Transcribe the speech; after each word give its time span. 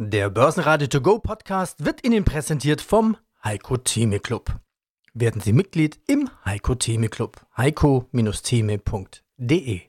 Der 0.00 0.30
Börsenradio 0.30 0.86
To 0.86 1.00
Go 1.00 1.18
Podcast 1.18 1.84
wird 1.84 2.06
Ihnen 2.06 2.24
präsentiert 2.24 2.80
vom 2.80 3.16
Heiko 3.42 3.78
Theme 3.78 4.20
Club. 4.20 4.60
Werden 5.12 5.40
Sie 5.40 5.52
Mitglied 5.52 5.98
im 6.06 6.30
Heiko 6.44 6.76
Theme 6.76 7.08
Club. 7.08 7.44
heiko-theme.de 7.56 9.80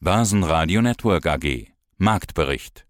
Börsenradio 0.00 0.80
Network 0.80 1.26
AG 1.26 1.66
Marktbericht 1.98 2.86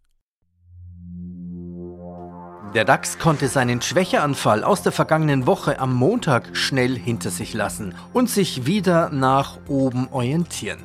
Der 2.75 2.85
DAX 2.85 3.19
konnte 3.19 3.49
seinen 3.49 3.83
Schwächeanfall 3.83 4.63
aus 4.63 4.85
der 4.85 4.93
vergangenen 4.93 5.49
Woche 5.49 5.81
am 5.81 5.93
Montag 5.93 6.57
schnell 6.57 6.97
hinter 6.97 7.31
sich 7.31 7.55
lassen 7.55 7.97
und 8.13 8.31
sich 8.31 8.67
wieder 8.67 9.11
nach 9.11 9.59
oben 9.67 10.07
orientieren. 10.13 10.79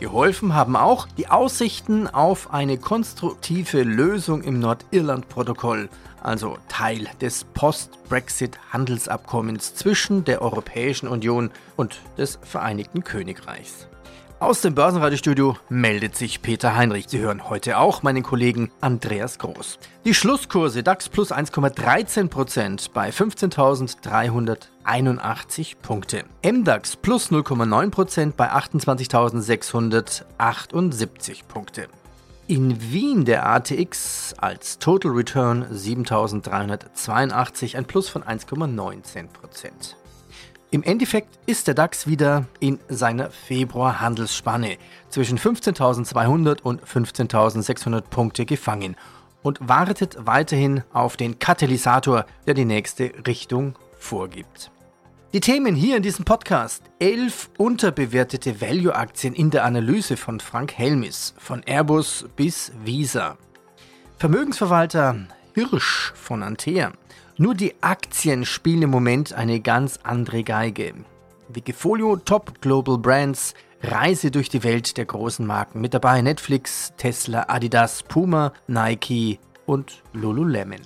Geholfen 0.00 0.54
haben 0.54 0.76
auch 0.76 1.06
die 1.16 1.28
Aussichten 1.28 2.08
auf 2.08 2.52
eine 2.52 2.78
konstruktive 2.78 3.84
Lösung 3.84 4.42
im 4.42 4.58
Nordirland-Protokoll, 4.58 5.88
also 6.22 6.58
Teil 6.68 7.06
des 7.20 7.44
Post-Brexit-Handelsabkommens 7.54 9.74
zwischen 9.74 10.24
der 10.24 10.42
Europäischen 10.42 11.08
Union 11.08 11.50
und 11.76 12.00
des 12.18 12.38
Vereinigten 12.42 13.04
Königreichs. 13.04 13.86
Aus 14.40 14.60
dem 14.60 14.74
Börsenradiostudio 14.74 15.56
meldet 15.68 16.16
sich 16.16 16.42
Peter 16.42 16.74
Heinrich. 16.74 17.04
Sie 17.08 17.20
hören 17.20 17.48
heute 17.48 17.78
auch 17.78 18.02
meinen 18.02 18.24
Kollegen 18.24 18.72
Andreas 18.80 19.38
Groß. 19.38 19.78
Die 20.04 20.12
Schlusskurse 20.12 20.82
DAX 20.82 21.08
plus 21.08 21.30
1,13% 21.32 22.90
bei 22.92 23.10
15.381 23.10 25.76
Punkte. 25.80 26.24
MDAX 26.44 26.96
plus 26.96 27.30
0,9% 27.30 28.32
bei 28.36 28.52
28.678 28.52 31.44
Punkte. 31.46 31.86
In 32.46 32.92
Wien 32.92 33.24
der 33.24 33.46
ATX 33.46 34.34
als 34.36 34.78
Total 34.78 35.12
Return 35.12 35.64
7.382, 35.72 37.74
ein 37.76 37.86
Plus 37.86 38.10
von 38.10 38.22
1,19%. 38.22 39.94
Im 40.70 40.82
Endeffekt 40.82 41.38
ist 41.46 41.68
der 41.68 41.74
DAX 41.74 42.06
wieder 42.06 42.46
in 42.58 42.80
seiner 42.88 43.30
Februar-Handelsspanne 43.30 44.76
zwischen 45.08 45.38
15.200 45.38 46.62
und 46.62 46.82
15.600 46.84 48.02
Punkte 48.02 48.44
gefangen 48.44 48.96
und 49.42 49.58
wartet 49.60 50.16
weiterhin 50.20 50.82
auf 50.92 51.16
den 51.16 51.38
Katalysator, 51.38 52.26
der 52.46 52.54
die 52.54 52.64
nächste 52.64 53.12
Richtung 53.26 53.76
vorgibt. 53.98 54.72
Die 55.34 55.40
Themen 55.40 55.74
hier 55.74 55.96
in 55.96 56.02
diesem 56.04 56.24
Podcast. 56.24 56.82
Elf 57.00 57.50
unterbewertete 57.58 58.60
Value-Aktien 58.60 59.34
in 59.34 59.50
der 59.50 59.64
Analyse 59.64 60.16
von 60.16 60.38
Frank 60.38 60.78
Helmis, 60.78 61.34
von 61.38 61.62
Airbus 61.64 62.26
bis 62.36 62.70
Visa. 62.84 63.36
Vermögensverwalter 64.18 65.16
Hirsch 65.54 66.12
von 66.16 66.42
Antea. 66.42 66.90
Nur 67.36 67.54
die 67.54 67.74
Aktien 67.80 68.44
spielen 68.44 68.82
im 68.82 68.90
Moment 68.90 69.32
eine 69.32 69.60
ganz 69.60 70.00
andere 70.02 70.42
Geige. 70.42 70.94
Wikifolio 71.48 72.16
Top 72.16 72.60
Global 72.60 72.98
Brands, 72.98 73.54
Reise 73.80 74.32
durch 74.32 74.48
die 74.48 74.64
Welt 74.64 74.96
der 74.96 75.04
großen 75.04 75.46
Marken. 75.46 75.80
Mit 75.80 75.94
dabei 75.94 76.22
Netflix, 76.22 76.92
Tesla, 76.96 77.44
Adidas, 77.46 78.02
Puma, 78.02 78.52
Nike 78.66 79.38
und 79.64 80.02
Lululemon. 80.12 80.80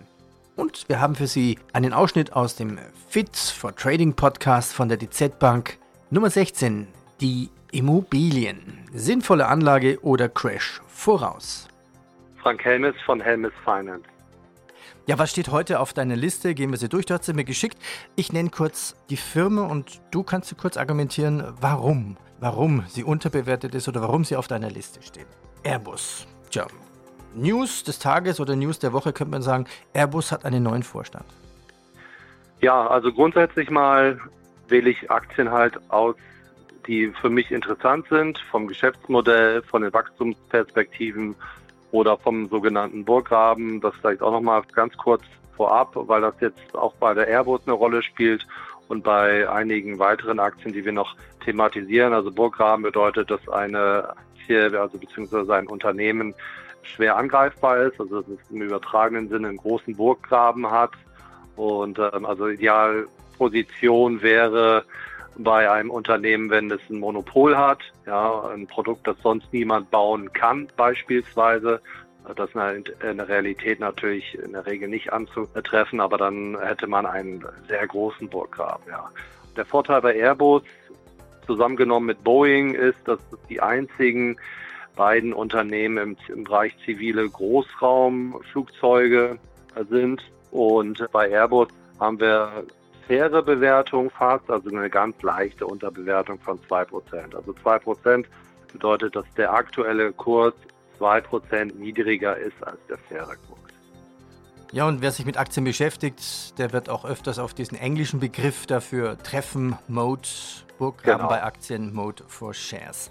Und 0.54 0.86
wir 0.88 1.00
haben 1.00 1.14
für 1.14 1.28
Sie 1.28 1.58
einen 1.72 1.94
Ausschnitt 1.94 2.34
aus 2.34 2.56
dem 2.56 2.78
Fit 3.08 3.36
for 3.36 3.74
Trading 3.74 4.12
Podcast 4.12 4.74
von 4.74 4.90
der 4.90 4.98
DZ 4.98 5.38
Bank 5.38 5.78
Nummer 6.10 6.28
16, 6.28 6.88
die 7.22 7.48
Immobilien. 7.72 8.86
Sinnvolle 8.92 9.46
Anlage 9.46 9.98
oder 10.02 10.28
Crash 10.28 10.82
voraus. 10.88 11.68
Frank 12.42 12.62
Helmes 12.64 12.96
von 13.06 13.20
Helmes 13.20 13.52
Finance. 13.64 14.04
Ja, 15.08 15.18
was 15.18 15.30
steht 15.30 15.48
heute 15.48 15.80
auf 15.80 15.94
deiner 15.94 16.16
Liste? 16.16 16.52
Gehen 16.52 16.70
wir 16.70 16.76
sie 16.76 16.90
durch. 16.90 17.06
Du 17.06 17.14
hast 17.14 17.24
sie 17.24 17.32
mir 17.32 17.44
geschickt. 17.44 17.78
Ich 18.14 18.30
nenne 18.30 18.50
kurz 18.50 18.94
die 19.08 19.16
Firma 19.16 19.62
und 19.62 20.02
du 20.10 20.22
kannst 20.22 20.54
kurz 20.58 20.76
argumentieren, 20.76 21.42
warum, 21.62 22.18
warum 22.40 22.84
sie 22.88 23.04
unterbewertet 23.04 23.74
ist 23.74 23.88
oder 23.88 24.02
warum 24.02 24.24
sie 24.24 24.36
auf 24.36 24.48
deiner 24.48 24.68
Liste 24.68 25.00
steht. 25.00 25.26
Airbus. 25.62 26.26
Tja, 26.50 26.66
News 27.34 27.84
des 27.84 27.98
Tages 27.98 28.38
oder 28.38 28.54
News 28.54 28.80
der 28.80 28.92
Woche 28.92 29.14
könnte 29.14 29.30
man 29.30 29.40
sagen, 29.40 29.64
Airbus 29.94 30.30
hat 30.30 30.44
einen 30.44 30.62
neuen 30.62 30.82
Vorstand. 30.82 31.24
Ja, 32.60 32.86
also 32.86 33.10
grundsätzlich 33.10 33.70
mal 33.70 34.20
wähle 34.68 34.90
ich 34.90 35.10
Aktien 35.10 35.50
halt 35.50 35.80
aus, 35.90 36.16
die 36.86 37.10
für 37.18 37.30
mich 37.30 37.50
interessant 37.50 38.04
sind, 38.10 38.38
vom 38.50 38.66
Geschäftsmodell, 38.66 39.62
von 39.62 39.80
den 39.80 39.92
Wachstumsperspektiven 39.94 41.34
oder 41.90 42.16
vom 42.16 42.48
sogenannten 42.48 43.04
Burggraben. 43.04 43.80
Das 43.80 43.94
vielleicht 44.00 44.22
auch 44.22 44.32
nochmal 44.32 44.62
ganz 44.74 44.96
kurz 44.96 45.22
vorab, 45.56 45.92
weil 45.94 46.20
das 46.20 46.34
jetzt 46.40 46.74
auch 46.74 46.94
bei 46.94 47.14
der 47.14 47.26
Airbus 47.28 47.62
eine 47.66 47.74
Rolle 47.74 48.02
spielt 48.02 48.46
und 48.88 49.02
bei 49.04 49.48
einigen 49.48 49.98
weiteren 49.98 50.38
Aktien, 50.38 50.72
die 50.72 50.84
wir 50.84 50.92
noch 50.92 51.14
thematisieren. 51.44 52.12
Also 52.12 52.30
Burggraben 52.30 52.82
bedeutet, 52.82 53.30
dass 53.30 53.46
eine 53.48 54.14
Aktie, 54.38 54.80
also 54.80 54.98
beziehungsweise 54.98 55.54
ein 55.54 55.66
Unternehmen 55.66 56.34
schwer 56.82 57.16
angreifbar 57.16 57.78
ist, 57.78 58.00
also 58.00 58.22
dass 58.22 58.30
es 58.30 58.50
im 58.50 58.62
übertragenen 58.62 59.28
Sinne 59.28 59.48
einen 59.48 59.56
großen 59.58 59.94
Burggraben 59.96 60.70
hat. 60.70 60.92
Und 61.56 61.98
ähm, 61.98 62.24
also 62.24 62.48
Idealposition 62.48 64.22
wäre, 64.22 64.84
bei 65.38 65.70
einem 65.70 65.90
Unternehmen, 65.90 66.50
wenn 66.50 66.70
es 66.70 66.80
ein 66.90 66.98
Monopol 66.98 67.56
hat, 67.56 67.78
ja, 68.06 68.48
ein 68.48 68.66
Produkt, 68.66 69.06
das 69.06 69.16
sonst 69.22 69.50
niemand 69.52 69.90
bauen 69.90 70.30
kann, 70.32 70.68
beispielsweise. 70.76 71.80
Das 72.36 72.50
ist 72.50 72.56
in 73.02 73.16
der 73.16 73.28
Realität 73.28 73.80
natürlich 73.80 74.38
in 74.38 74.52
der 74.52 74.66
Regel 74.66 74.88
nicht 74.88 75.10
anzutreffen, 75.12 76.00
aber 76.00 76.18
dann 76.18 76.58
hätte 76.60 76.86
man 76.86 77.06
einen 77.06 77.42
sehr 77.68 77.86
großen 77.86 78.28
Burggraben. 78.28 78.84
Ja. 78.88 79.10
Der 79.56 79.64
Vorteil 79.64 80.02
bei 80.02 80.14
Airbus 80.14 80.62
zusammengenommen 81.46 82.08
mit 82.08 82.22
Boeing 82.24 82.74
ist, 82.74 82.98
dass 83.06 83.20
die 83.48 83.62
einzigen 83.62 84.36
beiden 84.94 85.32
Unternehmen 85.32 85.96
im, 85.96 86.18
im 86.28 86.44
Bereich 86.44 86.76
zivile 86.84 87.26
Großraumflugzeuge 87.28 89.38
sind. 89.88 90.22
Und 90.50 91.06
bei 91.12 91.30
Airbus 91.30 91.68
haben 91.98 92.20
wir 92.20 92.66
faire 93.08 93.42
Bewertung 93.42 94.10
fast, 94.10 94.48
also 94.50 94.68
eine 94.68 94.88
ganz 94.88 95.20
leichte 95.22 95.66
Unterbewertung 95.66 96.38
von 96.38 96.60
2%. 96.60 97.34
Also 97.34 97.52
2% 97.52 98.24
bedeutet, 98.72 99.16
dass 99.16 99.24
der 99.36 99.52
aktuelle 99.52 100.12
Kurs 100.12 100.54
2% 101.00 101.74
niedriger 101.76 102.36
ist 102.36 102.62
als 102.62 102.78
der 102.88 102.98
faire 102.98 103.26
Kurs. 103.26 103.58
Ja, 104.70 104.86
und 104.86 105.00
wer 105.00 105.10
sich 105.10 105.24
mit 105.24 105.38
Aktien 105.38 105.64
beschäftigt, 105.64 106.58
der 106.58 106.74
wird 106.74 106.90
auch 106.90 107.06
öfters 107.06 107.38
auf 107.38 107.54
diesen 107.54 107.78
englischen 107.78 108.20
Begriff 108.20 108.66
dafür 108.66 109.16
treffen, 109.16 109.78
Mode, 109.88 110.28
Burggraben 110.78 111.20
genau. 111.20 111.28
bei 111.30 111.42
Aktien, 111.42 111.94
Mode 111.94 112.22
for 112.26 112.52
Shares. 112.52 113.10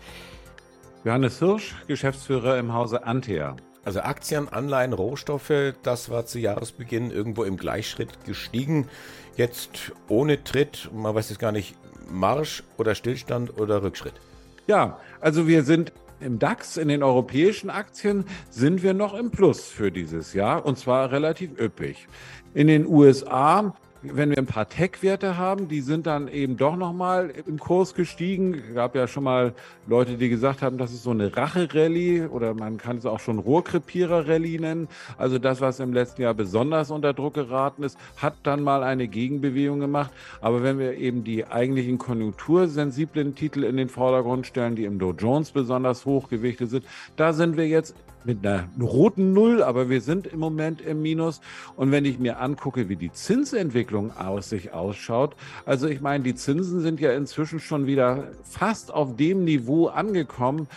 Johannes 1.03 1.39
Hirsch, 1.39 1.75
Geschäftsführer 1.87 2.59
im 2.59 2.73
Hause 2.73 3.03
Antea. 3.03 3.55
Also 3.87 4.01
Aktien, 4.01 4.49
Anleihen, 4.49 4.91
Rohstoffe, 4.91 5.73
das 5.81 6.09
war 6.09 6.25
zu 6.25 6.39
Jahresbeginn 6.39 7.09
irgendwo 7.09 7.45
im 7.45 7.55
Gleichschritt 7.55 8.25
gestiegen. 8.25 8.89
Jetzt 9.37 9.93
ohne 10.09 10.43
Tritt, 10.43 10.89
man 10.93 11.15
weiß 11.15 11.29
jetzt 11.29 11.39
gar 11.39 11.53
nicht, 11.53 11.73
Marsch 12.11 12.63
oder 12.77 12.95
Stillstand 12.95 13.57
oder 13.57 13.83
Rückschritt. 13.83 14.15
Ja, 14.67 14.99
also 15.21 15.47
wir 15.47 15.63
sind 15.63 15.93
im 16.19 16.37
DAX, 16.37 16.75
in 16.75 16.89
den 16.89 17.01
europäischen 17.01 17.69
Aktien, 17.69 18.25
sind 18.49 18.83
wir 18.83 18.93
noch 18.93 19.13
im 19.13 19.31
Plus 19.31 19.69
für 19.69 19.89
dieses 19.89 20.33
Jahr 20.33 20.65
und 20.65 20.77
zwar 20.77 21.13
relativ 21.13 21.57
üppig. 21.57 22.09
In 22.53 22.67
den 22.67 22.85
USA 22.85 23.73
wenn 24.13 24.29
wir 24.29 24.37
ein 24.37 24.45
paar 24.45 24.67
Tech-Werte 24.67 25.37
haben, 25.37 25.67
die 25.67 25.81
sind 25.81 26.07
dann 26.07 26.27
eben 26.27 26.57
doch 26.57 26.75
nochmal 26.75 27.31
im 27.45 27.59
Kurs 27.59 27.93
gestiegen. 27.93 28.53
Es 28.53 28.75
gab 28.75 28.95
ja 28.95 29.07
schon 29.07 29.23
mal 29.23 29.53
Leute, 29.87 30.17
die 30.17 30.29
gesagt 30.29 30.61
haben, 30.61 30.77
das 30.77 30.93
ist 30.93 31.03
so 31.03 31.11
eine 31.11 31.35
Rache-Rallye 31.35 32.27
oder 32.27 32.53
man 32.53 32.77
kann 32.77 32.97
es 32.97 33.05
auch 33.05 33.19
schon 33.19 33.39
Rohrkrepierer-Rallye 33.39 34.59
nennen. 34.59 34.87
Also 35.17 35.39
das, 35.39 35.61
was 35.61 35.79
im 35.79 35.93
letzten 35.93 36.21
Jahr 36.21 36.33
besonders 36.33 36.91
unter 36.91 37.13
Druck 37.13 37.35
geraten 37.35 37.83
ist, 37.83 37.97
hat 38.17 38.35
dann 38.43 38.63
mal 38.63 38.83
eine 38.83 39.07
Gegenbewegung 39.07 39.79
gemacht. 39.79 40.11
Aber 40.41 40.63
wenn 40.63 40.79
wir 40.79 40.93
eben 40.93 41.23
die 41.23 41.45
eigentlichen 41.45 41.97
konjunktursensiblen 41.97 43.35
Titel 43.35 43.63
in 43.63 43.77
den 43.77 43.89
Vordergrund 43.89 44.47
stellen, 44.47 44.75
die 44.75 44.85
im 44.85 44.99
Dow 44.99 45.13
Jones 45.17 45.51
besonders 45.51 46.05
hochgewichtet 46.05 46.69
sind, 46.69 46.85
da 47.15 47.33
sind 47.33 47.57
wir 47.57 47.67
jetzt 47.67 47.95
mit 48.27 48.45
einer 48.45 48.67
roten 48.79 49.33
Null, 49.33 49.63
aber 49.63 49.89
wir 49.89 50.01
sind 50.01 50.27
im 50.27 50.39
Moment 50.39 50.81
im 50.81 51.01
Minus. 51.01 51.41
Und 51.75 51.91
wenn 51.91 52.05
ich 52.05 52.19
mir 52.19 52.39
angucke, 52.39 52.89
wie 52.89 52.97
die 52.97 53.11
Zinsentwicklung 53.11 54.15
aus 54.15 54.49
sich 54.49 54.73
ausschaut, 54.73 55.35
also 55.65 55.87
ich 55.87 56.01
meine, 56.01 56.23
die 56.23 56.35
Zinsen 56.35 56.81
sind 56.81 56.99
ja 56.99 57.13
inzwischen 57.13 57.59
schon 57.59 57.87
wieder 57.87 58.25
fast 58.43 58.93
auf 58.93 59.15
dem 59.15 59.45
Niveau 59.45 59.87
angekommen, 59.87 60.67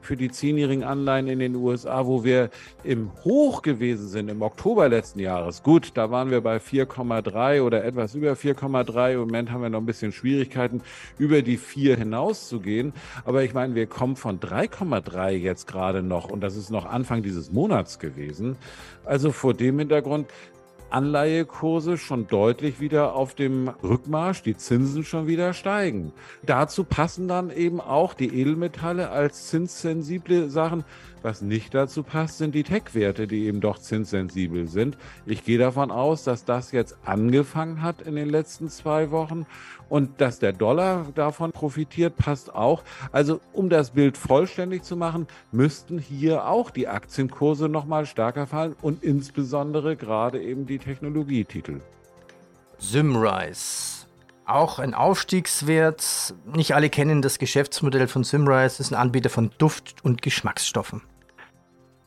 für 0.00 0.16
die 0.16 0.30
zehnjährigen 0.30 0.84
Anleihen 0.84 1.28
in 1.28 1.38
den 1.38 1.56
USA, 1.56 2.06
wo 2.06 2.24
wir 2.24 2.50
im 2.84 3.10
Hoch 3.24 3.62
gewesen 3.62 4.08
sind 4.08 4.28
im 4.28 4.42
Oktober 4.42 4.88
letzten 4.88 5.20
Jahres. 5.20 5.62
Gut, 5.62 5.92
da 5.94 6.10
waren 6.10 6.30
wir 6.30 6.40
bei 6.40 6.56
4,3 6.58 7.62
oder 7.62 7.84
etwas 7.84 8.14
über 8.14 8.32
4,3. 8.32 9.14
Im 9.14 9.20
Moment 9.20 9.50
haben 9.50 9.62
wir 9.62 9.70
noch 9.70 9.80
ein 9.80 9.86
bisschen 9.86 10.12
Schwierigkeiten, 10.12 10.82
über 11.18 11.42
die 11.42 11.56
4 11.56 11.96
hinauszugehen. 11.96 12.92
Aber 13.24 13.42
ich 13.42 13.54
meine, 13.54 13.74
wir 13.74 13.86
kommen 13.86 14.16
von 14.16 14.40
3,3 14.40 15.30
jetzt 15.30 15.66
gerade 15.66 16.02
noch 16.02 16.30
und 16.30 16.40
das 16.40 16.56
ist 16.56 16.70
noch 16.70 16.86
Anfang 16.86 17.22
dieses 17.22 17.52
Monats 17.52 17.98
gewesen. 17.98 18.56
Also 19.04 19.32
vor 19.32 19.54
dem 19.54 19.78
Hintergrund 19.78 20.26
Anleihekurse 20.90 21.98
schon 21.98 22.26
deutlich 22.26 22.80
wieder 22.80 23.14
auf 23.14 23.34
dem 23.34 23.68
Rückmarsch, 23.82 24.42
die 24.42 24.56
Zinsen 24.56 25.04
schon 25.04 25.26
wieder 25.26 25.52
steigen. 25.52 26.12
Dazu 26.44 26.84
passen 26.84 27.28
dann 27.28 27.50
eben 27.50 27.80
auch 27.80 28.14
die 28.14 28.40
Edelmetalle 28.40 29.10
als 29.10 29.48
zinssensible 29.48 30.50
Sachen. 30.50 30.84
Was 31.22 31.42
nicht 31.42 31.74
dazu 31.74 32.02
passt, 32.02 32.38
sind 32.38 32.54
die 32.54 32.62
Tech-Werte, 32.62 33.26
die 33.26 33.46
eben 33.46 33.60
doch 33.60 33.78
zinssensibel 33.78 34.68
sind. 34.68 34.96
Ich 35.26 35.44
gehe 35.44 35.58
davon 35.58 35.90
aus, 35.90 36.24
dass 36.24 36.44
das 36.44 36.72
jetzt 36.72 36.96
angefangen 37.04 37.82
hat 37.82 38.02
in 38.02 38.14
den 38.14 38.30
letzten 38.30 38.68
zwei 38.68 39.10
Wochen 39.10 39.46
und 39.88 40.20
dass 40.20 40.38
der 40.38 40.52
Dollar 40.52 41.06
davon 41.14 41.52
profitiert, 41.52 42.16
passt 42.16 42.54
auch. 42.54 42.82
Also 43.12 43.40
um 43.52 43.68
das 43.68 43.90
Bild 43.90 44.16
vollständig 44.16 44.82
zu 44.82 44.96
machen, 44.96 45.26
müssten 45.52 45.98
hier 45.98 46.46
auch 46.46 46.70
die 46.70 46.88
Aktienkurse 46.88 47.68
nochmal 47.68 48.06
stärker 48.06 48.46
fallen 48.46 48.76
und 48.82 49.02
insbesondere 49.02 49.96
gerade 49.96 50.40
eben 50.40 50.66
die 50.66 50.78
Technologietitel. 50.78 51.80
Simrise. 52.78 54.06
Auch 54.46 54.78
ein 54.78 54.94
Aufstiegswert. 54.94 56.34
Nicht 56.54 56.74
alle 56.74 56.88
kennen 56.88 57.20
das 57.20 57.38
Geschäftsmodell 57.38 58.08
von 58.08 58.24
Simrise. 58.24 58.78
Das 58.78 58.80
ist 58.80 58.92
ein 58.92 58.98
Anbieter 58.98 59.28
von 59.28 59.50
Duft- 59.58 60.02
und 60.02 60.22
Geschmacksstoffen. 60.22 61.02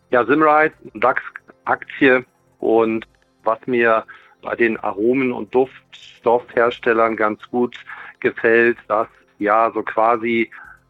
Ja, 0.10 0.26
Simrise, 0.26 0.74
DAX-Aktie. 0.96 2.26
Und 2.60 3.06
was 3.44 3.60
mir 3.68 4.06
bei 4.42 4.56
den 4.56 4.78
Aromen- 4.78 5.32
und 5.32 5.54
Duftstoffherstellern 5.54 7.16
ganz 7.16 7.42
gut 7.50 7.76
gefällt, 8.20 8.78
dass 8.88 9.08
ja 9.40 9.72
so 9.74 9.84
quasi 9.84 10.50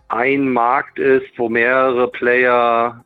ein 0.09 0.51
Markt 0.51 0.99
ist, 0.99 1.27
wo 1.37 1.49
mehrere 1.49 2.07
Player 2.09 3.03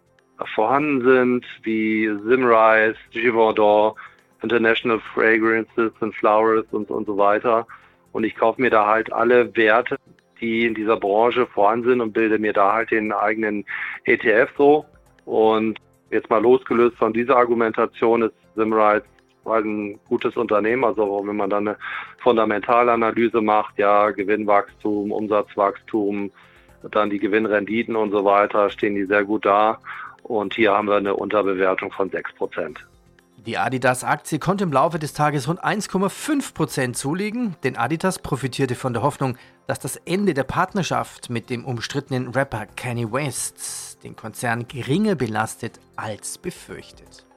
vorhanden 0.53 1.03
sind, 1.03 1.45
wie 1.63 2.07
Simrise, 2.25 2.97
Givaudan, 3.11 3.93
International 4.41 4.99
Fragrances 5.13 5.91
and 6.01 6.15
Flowers 6.15 6.65
und, 6.71 6.89
und 6.89 7.05
so 7.05 7.17
weiter. 7.17 7.65
Und 8.11 8.23
ich 8.23 8.35
kaufe 8.35 8.61
mir 8.61 8.69
da 8.69 8.85
halt 8.85 9.11
alle 9.13 9.55
Werte, 9.55 9.97
die 10.39 10.65
in 10.65 10.73
dieser 10.73 10.97
Branche 10.97 11.45
vorhanden 11.47 11.89
sind 11.89 12.01
und 12.01 12.13
bilde 12.13 12.39
mir 12.39 12.53
da 12.53 12.73
halt 12.73 12.91
den 12.91 13.11
eigenen 13.11 13.65
ETF 14.05 14.49
so. 14.57 14.85
Und 15.25 15.79
jetzt 16.11 16.29
mal 16.29 16.41
losgelöst 16.41 16.97
von 16.97 17.13
dieser 17.13 17.37
Argumentation 17.37 18.23
ist 18.23 18.33
Simrise 18.55 19.03
ein 19.45 19.99
gutes 20.07 20.35
Unternehmen. 20.35 20.83
Also 20.83 21.23
wenn 21.25 21.35
man 21.35 21.49
dann 21.49 21.67
eine 21.67 21.77
Fundamentalanalyse 22.19 23.41
macht, 23.41 23.77
ja, 23.77 24.11
Gewinnwachstum, 24.11 25.11
Umsatzwachstum, 25.11 26.31
dann 26.91 27.09
die 27.09 27.19
Gewinnrenditen 27.19 27.95
und 27.95 28.11
so 28.11 28.25
weiter, 28.25 28.69
stehen 28.69 28.95
die 28.95 29.05
sehr 29.05 29.23
gut 29.23 29.45
da. 29.45 29.79
Und 30.23 30.55
hier 30.55 30.73
haben 30.73 30.87
wir 30.87 30.95
eine 30.95 31.15
Unterbewertung 31.15 31.91
von 31.91 32.09
6 32.09 32.33
Prozent. 32.33 32.79
Die 33.45 33.59
Adidas-Aktie 33.59 34.39
konnte 34.39 34.63
im 34.63 34.73
Laufe 34.73 34.97
des 34.97 35.13
Tages 35.13 35.47
rund 35.47 35.63
1,5 35.63 36.55
Prozent 36.55 36.97
zulegen, 36.97 37.55
denn 37.63 37.75
Adidas 37.77 38.17
profitierte 38.17 38.73
von 38.73 38.93
der 38.93 39.03
Hoffnung, 39.03 39.37
dass 39.67 39.79
das 39.79 39.97
Ende 39.97 40.33
der 40.33 40.45
Partnerschaft 40.45 41.29
mit 41.29 41.51
dem 41.51 41.63
umstrittenen 41.63 42.29
Rapper 42.29 42.65
Kanye 42.75 43.11
West 43.11 44.03
den 44.03 44.15
Konzern 44.15 44.67
geringer 44.67 45.13
belastet 45.13 45.79
als 45.95 46.39
befürchtet. 46.39 47.27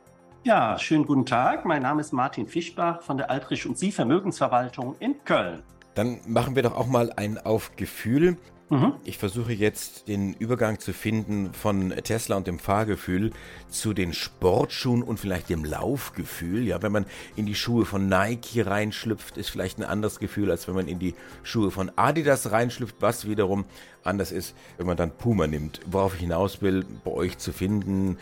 Ja, 0.45 0.79
schönen 0.79 1.05
guten 1.05 1.27
Tag. 1.27 1.65
Mein 1.65 1.83
Name 1.83 2.01
ist 2.01 2.13
Martin 2.13 2.47
Fischbach 2.47 3.03
von 3.03 3.17
der 3.17 3.29
Altrich 3.29 3.67
und 3.67 3.77
Sie 3.77 3.91
Vermögensverwaltung 3.91 4.95
in 5.01 5.17
Köln. 5.25 5.63
Dann 5.95 6.21
machen 6.27 6.55
wir 6.55 6.63
doch 6.63 6.77
auch 6.77 6.87
mal 6.87 7.13
ein 7.17 7.39
auf 7.39 7.75
Gefühl. 7.75 8.37
Mhm. 8.71 8.95
Ich 9.05 9.19
versuche 9.19 9.53
jetzt 9.53 10.07
den 10.07 10.35
Übergang 10.35 10.79
zu 10.79 10.93
finden 10.93 11.53
von 11.53 11.91
Tesla 11.91 12.37
und 12.37 12.47
dem 12.47 12.61
Fahrgefühl 12.61 13.33
zu 13.69 13.95
den 13.95 14.13
Sportschuhen 14.13 15.03
und 15.03 15.19
vielleicht 15.19 15.49
dem 15.49 15.65
Laufgefühl. 15.65 16.67
Ja, 16.67 16.83
wenn 16.83 16.93
man 16.93 17.07
in 17.35 17.45
die 17.45 17.57
Schuhe 17.57 17.85
von 17.85 18.09
Nike 18.09 18.65
reinschlüpft, 18.65 19.39
ist 19.39 19.51
vielleicht 19.51 19.79
ein 19.79 19.85
anderes 19.85 20.21
Gefühl, 20.21 20.53
als 20.53 20.69
wenn 20.69 20.77
man 20.77 20.87
in 20.87 21.01
die 21.01 21.15
Schuhe 21.43 21.73
von 21.73 21.91
Adidas 21.97 22.53
reinschlüpft, 22.53 22.97
was 23.01 23.27
wiederum 23.27 23.65
anders 24.05 24.31
ist, 24.31 24.55
wenn 24.77 24.87
man 24.87 24.97
dann 24.97 25.11
Puma 25.11 25.49
nimmt. 25.49 25.81
Worauf 25.87 26.15
ich 26.15 26.21
hinaus 26.21 26.63
will, 26.63 26.85
bei 27.05 27.11
euch 27.11 27.39
zu 27.39 27.53
finden, 27.53 28.19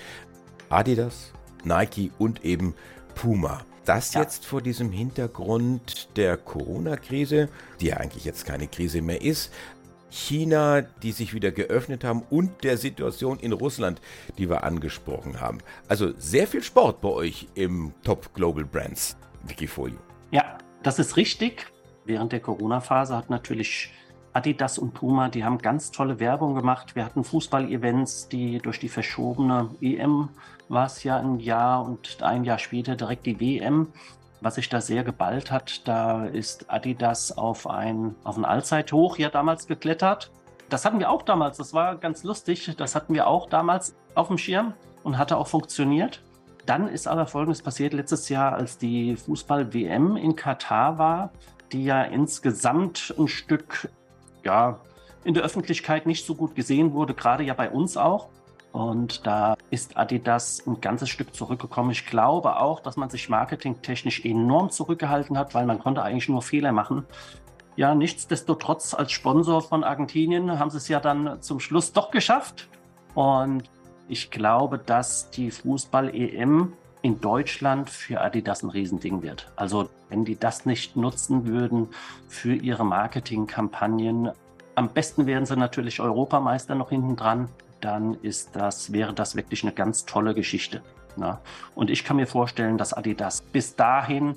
Adidas, 0.71 1.33
Nike 1.67 2.11
und 2.19 2.45
eben 2.45 2.75
Puma. 3.15 3.65
Das 3.85 4.15
ja. 4.15 4.23
jetzt 4.23 4.47
vor 4.47 4.63
diesem 4.63 4.91
Hintergrund 4.91 6.09
der 6.17 6.37
Corona-Krise, 6.37 7.49
die 7.81 7.87
ja 7.87 7.99
eigentlich 7.99 8.25
jetzt 8.25 8.45
keine 8.45 8.67
Krise 8.67 9.01
mehr 9.01 9.23
ist, 9.23 9.53
China, 10.11 10.83
die 10.83 11.13
sich 11.13 11.35
wieder 11.35 11.51
geöffnet 11.51 12.03
haben 12.05 12.23
und 12.31 12.65
der 12.65 12.79
Situation 12.79 13.39
in 13.39 13.53
Russland, 13.53 14.01
die 14.39 14.49
wir 14.49 14.65
angesprochen 14.65 15.41
haben. 15.41 15.59
Also 15.89 16.13
sehr 16.19 16.47
viel 16.47 16.63
Sport 16.63 17.01
bei 17.01 17.09
euch 17.09 17.49
im 17.55 17.93
Top 18.03 18.33
Global 18.35 18.65
Brands 18.65 19.17
Wikifolio. 19.45 19.99
Ja, 20.31 20.59
das 20.83 20.99
ist 20.99 21.17
richtig. 21.17 21.67
Während 22.05 22.33
der 22.33 22.41
Corona-Phase 22.41 23.17
hat 23.17 23.31
natürlich 23.31 23.93
Adidas 24.37 24.77
und 24.77 24.93
Puma, 24.93 25.31
die 25.31 25.45
haben 25.45 25.57
ganz 25.57 25.91
tolle 25.91 26.21
Werbung 26.21 26.55
gemacht. 26.55 26.95
Wir 26.95 27.07
hatten 27.07 27.25
Fußball-Events, 27.25 28.29
die 28.29 28.59
durch 28.59 28.79
die 28.79 28.91
verschobene 28.91 29.71
EM 29.81 30.29
war 30.69 30.85
es 30.85 31.03
ja 31.05 31.17
ein 31.17 31.41
Jahr 31.41 31.83
und 31.83 32.23
ein 32.23 32.45
Jahr 32.45 32.59
später 32.59 32.97
direkt 32.97 33.25
die 33.25 33.41
WM. 33.41 33.89
Was 34.43 34.57
sich 34.57 34.69
da 34.69 34.83
sehr 34.83 35.05
geballt 35.05 35.51
hat, 35.51 35.89
da 35.89 36.27
ist 36.27 36.71
Adidas 36.71 37.39
auf 37.39 37.67
ein, 37.67 38.15
auf 38.25 38.37
ein 38.37 38.45
Allzeithoch 38.45 39.17
ja 39.17 39.31
damals 39.31 39.67
geklettert. 39.69 40.31
Das 40.69 40.85
hatten 40.85 40.99
wir 40.99 41.11
auch 41.11 41.23
damals, 41.23 41.57
das 41.57 41.73
war 41.73 41.97
ganz 41.97 42.23
lustig. 42.23 42.75
Das 42.77 42.95
hatten 42.95 43.15
wir 43.15 43.29
auch 43.29 43.49
damals 43.49 43.97
auf 44.15 44.29
dem 44.29 44.37
Schirm 44.37 44.75
und 45.03 45.17
hatte 45.17 45.39
auch 45.39 45.47
funktioniert. 45.47 46.21
Dann 46.67 46.89
ist 46.89 47.09
aber 47.09 47.27
Folgendes 47.27 47.63
passiert 47.63 47.95
letztes 47.95 48.29
Jahr, 48.29 48.53
als 48.53 48.77
die 48.77 49.17
Fußball-WM 49.17 50.19
in 50.19 50.37
Katar 50.37 50.99
war, 50.99 51.31
die 51.73 51.85
ja 51.85 52.03
insgesamt 52.03 53.15
ein 53.19 53.29
Stück 53.29 53.89
ja, 54.47 54.79
in 55.25 55.35
der 55.35 55.43
Öffentlichkeit 55.43 56.07
nicht 56.07 56.25
so 56.25 56.35
gut 56.35 56.55
gesehen 56.55 56.93
wurde, 56.93 57.13
gerade 57.13 57.43
ja 57.43 57.53
bei 57.53 57.69
uns 57.69 57.97
auch. 57.97 58.29
Und 58.73 59.27
da 59.27 59.57
ist 59.71 59.97
Adidas 59.97 60.63
ein 60.67 60.81
ganzes 60.81 61.09
Stück 61.09 61.35
zurückgekommen. 61.35 61.91
Ich 61.91 62.07
glaube 62.07 62.61
auch, 62.61 62.81
dass 62.81 62.97
man 62.97 63.11
sich 63.11 63.29
marketingtechnisch 63.29 64.25
enorm 64.25 64.71
zurückgehalten 64.71 65.37
hat, 65.37 65.55
weil 65.55 65.67
man 65.67 65.79
konnte 65.79 66.03
eigentlich 66.03 66.29
nur 66.29 66.43
Fehler 66.43 66.73
machen. 66.73 67.07
Ja, 67.75 67.95
nichtsdestotrotz 67.95 68.95
als 68.95 69.13
Sponsor 69.13 69.63
von 69.63 69.83
Argentinien 69.83 70.59
haben 70.59 70.71
sie 70.71 70.77
es 70.77 70.89
ja 70.89 71.01
dann 71.01 71.43
zum 71.43 71.59
Schluss 71.59 71.93
doch 71.93 72.11
geschafft. 72.11 72.69
Und 73.15 73.65
ich 74.09 74.31
glaube, 74.31 74.79
dass 74.79 75.31
die 75.31 75.51
Fußball-EM 75.51 76.73
in 77.03 77.21
Deutschland 77.21 77.91
für 77.91 78.21
Adidas 78.21 78.63
ein 78.63 78.71
Riesending 78.71 79.23
wird. 79.23 79.51
Also 79.57 79.89
wenn 80.09 80.25
die 80.25 80.39
das 80.39 80.67
nicht 80.67 80.97
nutzen 80.97 81.47
würden 81.47 81.89
für 82.29 82.55
ihre 82.55 82.85
Marketingkampagnen, 82.85 84.31
am 84.75 84.89
besten 84.91 85.27
wären 85.27 85.47
sie 85.47 85.57
natürlich 85.57 86.01
Europameister 86.01 86.75
noch 86.75 86.91
hinten 86.91 87.17
dran, 87.17 87.49
dann 87.81 88.15
ist 88.23 88.57
das, 88.57 88.93
wäre 88.93 89.15
das 89.15 89.37
wirklich 89.37 89.63
eine 89.63 89.73
ganz 89.73 90.05
tolle 90.05 90.35
Geschichte. 90.35 90.83
Na? 91.17 91.41
Und 91.75 91.91
ich 91.91 92.05
kann 92.05 92.17
mir 92.17 92.27
vorstellen, 92.27 92.79
dass 92.79 92.93
Adidas 92.93 93.41
bis 93.41 93.77
dahin 93.77 94.37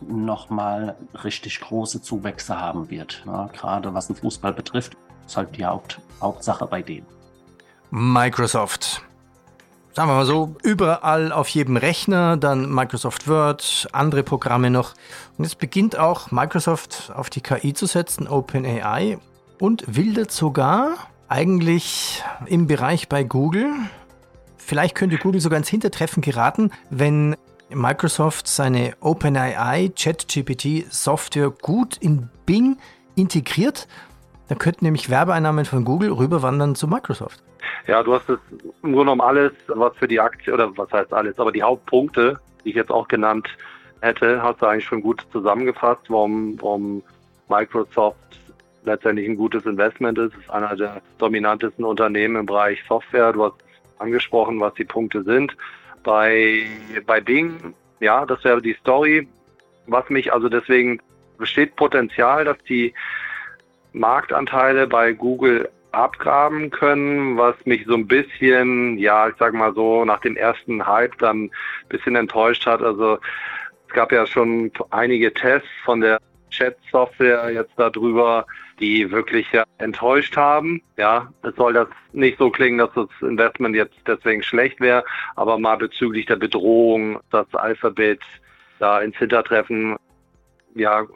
nochmal 0.00 0.96
richtig 1.24 1.60
große 1.60 2.02
Zuwächse 2.02 2.58
haben 2.58 2.90
wird. 2.90 3.22
Na? 3.26 3.48
Gerade 3.52 3.92
was 3.94 4.06
den 4.08 4.16
Fußball 4.16 4.52
betrifft, 4.52 4.96
ist 5.26 5.36
halt 5.36 5.56
die 5.56 5.66
Haupt, 5.66 6.00
Hauptsache 6.20 6.66
bei 6.66 6.82
denen. 6.82 7.06
Microsoft 7.90 9.02
sagen 9.96 10.10
wir 10.10 10.16
mal 10.16 10.26
so, 10.26 10.54
überall 10.62 11.32
auf 11.32 11.48
jedem 11.48 11.78
Rechner, 11.78 12.36
dann 12.36 12.70
Microsoft 12.70 13.28
Word, 13.28 13.88
andere 13.92 14.22
Programme 14.22 14.68
noch. 14.68 14.92
Und 15.38 15.44
jetzt 15.44 15.58
beginnt 15.58 15.98
auch 15.98 16.30
Microsoft 16.30 17.10
auf 17.16 17.30
die 17.30 17.40
KI 17.40 17.72
zu 17.72 17.86
setzen, 17.86 18.28
OpenAI, 18.28 19.16
und 19.58 19.84
wildert 19.86 20.32
sogar 20.32 20.90
eigentlich 21.28 22.22
im 22.44 22.66
Bereich 22.66 23.08
bei 23.08 23.24
Google. 23.24 23.72
Vielleicht 24.58 24.96
könnte 24.96 25.16
Google 25.16 25.40
sogar 25.40 25.56
ins 25.56 25.70
Hintertreffen 25.70 26.20
geraten, 26.20 26.72
wenn 26.90 27.34
Microsoft 27.70 28.48
seine 28.48 28.92
OpenAI 29.00 29.92
ChatGPT 29.96 30.92
Software 30.92 31.48
gut 31.48 31.96
in 31.96 32.28
Bing 32.44 32.76
integriert. 33.14 33.88
Dann 34.48 34.58
könnten 34.58 34.84
nämlich 34.84 35.08
Werbeeinnahmen 35.08 35.64
von 35.64 35.86
Google 35.86 36.12
rüberwandern 36.12 36.74
zu 36.74 36.86
Microsoft. 36.86 37.42
Ja, 37.86 38.02
du 38.02 38.14
hast 38.14 38.28
es 38.28 38.38
im 38.50 38.92
Grunde 38.92 38.98
genommen 38.98 39.20
alles, 39.20 39.52
was 39.68 39.96
für 39.96 40.08
die 40.08 40.20
Aktie, 40.20 40.52
oder 40.52 40.76
was 40.76 40.90
heißt 40.92 41.12
alles, 41.12 41.38
aber 41.38 41.52
die 41.52 41.62
Hauptpunkte, 41.62 42.38
die 42.64 42.70
ich 42.70 42.76
jetzt 42.76 42.90
auch 42.90 43.08
genannt 43.08 43.48
hätte, 44.00 44.42
hast 44.42 44.60
du 44.60 44.66
eigentlich 44.66 44.84
schon 44.84 45.02
gut 45.02 45.24
zusammengefasst, 45.32 46.02
warum, 46.08 46.60
warum 46.60 47.02
Microsoft 47.48 48.18
letztendlich 48.84 49.28
ein 49.28 49.36
gutes 49.36 49.66
Investment 49.66 50.18
ist. 50.18 50.34
Es 50.34 50.40
ist 50.40 50.50
einer 50.50 50.74
der 50.76 51.02
dominantesten 51.18 51.84
Unternehmen 51.84 52.36
im 52.36 52.46
Bereich 52.46 52.82
Software. 52.88 53.32
Du 53.32 53.44
hast 53.44 53.56
angesprochen, 53.98 54.60
was 54.60 54.74
die 54.74 54.84
Punkte 54.84 55.22
sind. 55.22 55.56
Bei, 56.02 56.64
bei 57.06 57.20
Bing, 57.20 57.74
ja, 58.00 58.24
das 58.24 58.42
wäre 58.44 58.62
die 58.62 58.74
Story. 58.74 59.28
Was 59.86 60.08
mich 60.08 60.32
also 60.32 60.48
deswegen 60.48 61.00
besteht 61.38 61.76
Potenzial, 61.76 62.44
dass 62.44 62.58
die 62.68 62.94
Marktanteile 63.92 64.86
bei 64.86 65.12
Google 65.12 65.68
abgraben 65.96 66.70
können, 66.70 67.36
was 67.36 67.54
mich 67.64 67.84
so 67.86 67.94
ein 67.94 68.06
bisschen, 68.06 68.98
ja, 68.98 69.28
ich 69.28 69.34
sag 69.38 69.54
mal 69.54 69.74
so, 69.74 70.04
nach 70.04 70.20
dem 70.20 70.36
ersten 70.36 70.86
Hype 70.86 71.16
dann 71.18 71.44
ein 71.44 71.50
bisschen 71.88 72.16
enttäuscht 72.16 72.66
hat. 72.66 72.82
Also 72.82 73.18
es 73.88 73.94
gab 73.94 74.12
ja 74.12 74.26
schon 74.26 74.70
einige 74.90 75.32
Tests 75.32 75.68
von 75.84 76.00
der 76.00 76.20
Chat-Software 76.50 77.50
jetzt 77.50 77.72
darüber, 77.76 78.46
die 78.78 79.10
wirklich 79.10 79.50
ja 79.52 79.64
enttäuscht 79.78 80.36
haben. 80.36 80.82
Ja, 80.96 81.32
es 81.42 81.54
soll 81.56 81.72
das 81.72 81.88
nicht 82.12 82.38
so 82.38 82.50
klingen, 82.50 82.78
dass 82.78 82.92
das 82.94 83.08
Investment 83.20 83.74
jetzt 83.74 83.96
deswegen 84.06 84.42
schlecht 84.42 84.80
wäre, 84.80 85.04
aber 85.34 85.58
mal 85.58 85.76
bezüglich 85.76 86.26
der 86.26 86.36
Bedrohung, 86.36 87.20
dass 87.30 87.52
Alphabet 87.54 88.20
da 88.78 89.00
ins 89.00 89.16
Hintertreffen, 89.16 89.96
ja, 90.74 91.06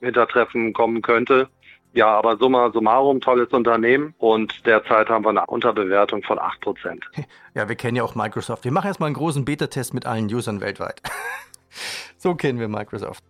Hintertreffen 0.00 0.72
kommen 0.72 1.02
könnte. 1.02 1.48
Ja, 1.94 2.08
aber 2.08 2.36
summa 2.36 2.70
summarum, 2.72 3.20
tolles 3.20 3.48
Unternehmen 3.50 4.14
und 4.18 4.66
derzeit 4.66 5.08
haben 5.08 5.24
wir 5.24 5.30
eine 5.30 5.46
Unterbewertung 5.46 6.24
von 6.24 6.38
8%. 6.38 7.00
Ja, 7.54 7.68
wir 7.68 7.76
kennen 7.76 7.96
ja 7.96 8.02
auch 8.02 8.16
Microsoft. 8.16 8.64
Wir 8.64 8.72
machen 8.72 8.88
erstmal 8.88 9.06
einen 9.06 9.14
großen 9.14 9.44
Beta-Test 9.44 9.94
mit 9.94 10.04
allen 10.04 10.26
Usern 10.26 10.60
weltweit. 10.60 11.00
so 12.18 12.34
kennen 12.34 12.58
wir 12.58 12.66
Microsoft. 12.66 13.22